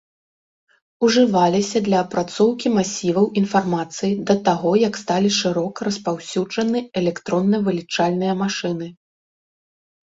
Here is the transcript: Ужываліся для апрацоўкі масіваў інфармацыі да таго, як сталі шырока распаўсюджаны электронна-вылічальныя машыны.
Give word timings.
Ужываліся 1.07 1.81
для 1.87 1.99
апрацоўкі 2.05 2.67
масіваў 2.77 3.25
інфармацыі 3.43 4.17
да 4.31 4.37
таго, 4.49 4.71
як 4.87 4.93
сталі 5.03 5.29
шырока 5.39 5.79
распаўсюджаны 5.91 6.79
электронна-вылічальныя 7.05 8.33
машыны. 8.43 8.87